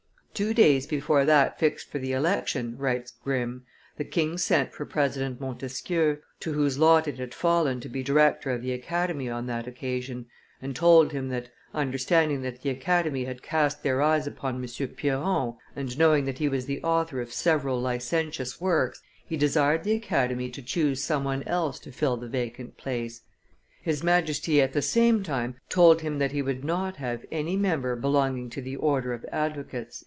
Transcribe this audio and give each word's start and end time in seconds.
"Two 0.33 0.55
days 0.55 0.87
before 0.87 1.23
that 1.23 1.59
fixed 1.59 1.91
for 1.91 1.99
the 1.99 2.13
election," 2.13 2.75
writes 2.79 3.11
Grimm, 3.23 3.63
"the 3.97 4.03
king 4.03 4.39
sent 4.39 4.73
for 4.73 4.87
President 4.87 5.39
Montesquieu, 5.39 6.17
to 6.39 6.53
whose 6.53 6.79
lot 6.79 7.07
it 7.07 7.19
had 7.19 7.35
fallen 7.35 7.79
to 7.81 7.87
be 7.87 8.01
director 8.01 8.49
of 8.49 8.63
the 8.63 8.71
Academy 8.73 9.29
on 9.29 9.45
that 9.45 9.67
occasion, 9.67 10.25
and 10.59 10.75
told 10.75 11.11
him 11.11 11.29
that, 11.29 11.51
understanding 11.75 12.41
that 12.41 12.63
the 12.63 12.71
Academy 12.71 13.25
had 13.25 13.43
cast 13.43 13.83
their 13.83 14.01
eyes 14.01 14.25
upon 14.25 14.55
M. 14.55 14.89
Piron, 14.99 15.57
and 15.75 15.95
knowing 15.99 16.25
that 16.25 16.39
he 16.39 16.49
was 16.49 16.65
the 16.65 16.81
author 16.81 17.21
of 17.21 17.31
several 17.31 17.79
licentious 17.79 18.59
works, 18.59 18.99
he 19.23 19.37
desired 19.37 19.83
the 19.83 19.93
Academy 19.93 20.49
to 20.49 20.63
choose 20.63 21.03
some 21.03 21.23
one 21.23 21.43
else 21.43 21.77
to 21.81 21.91
fill 21.91 22.17
the 22.17 22.27
vacant 22.27 22.77
place. 22.77 23.21
His 23.83 24.01
Majesty 24.01 24.59
at 24.59 24.73
the 24.73 24.81
same 24.81 25.21
time 25.21 25.57
told 25.69 26.01
him 26.01 26.17
that 26.17 26.31
he 26.31 26.41
would 26.41 26.63
not 26.63 26.95
have 26.95 27.23
any 27.31 27.55
member 27.57 27.95
belonging 27.95 28.49
to 28.51 28.61
the 28.63 28.75
order 28.75 29.13
of 29.13 29.23
advocates." 29.31 29.99